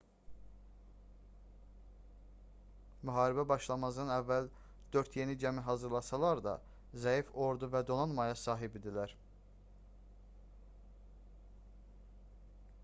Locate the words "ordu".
7.49-7.69